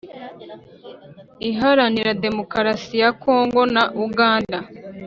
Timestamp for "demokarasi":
2.25-2.95